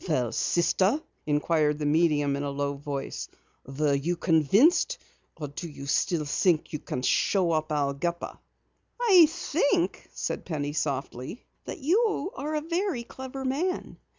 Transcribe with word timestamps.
"Well, 0.09 0.31
sister?" 0.31 0.99
inquired 1.27 1.77
the 1.77 1.85
medium 1.85 2.35
in 2.35 2.41
a 2.41 2.49
low 2.49 2.73
voice. 2.73 3.27
"Were 3.67 3.93
you 3.93 4.15
convinced, 4.15 4.97
or 5.37 5.49
do 5.49 5.69
you 5.69 5.85
still 5.85 6.25
think 6.25 6.63
that 6.63 6.73
you 6.73 6.79
can 6.79 7.03
show 7.03 7.51
up 7.51 7.71
Al 7.71 7.93
Gepper?" 7.93 8.39
"I 8.99 9.27
think," 9.29 10.09
said 10.11 10.43
Penny 10.43 10.73
softly, 10.73 11.45
"that 11.65 11.77
you 11.81 12.31
are 12.35 12.55
a 12.55 12.61
very 12.61 13.03
clever 13.03 13.45
man. 13.45 13.97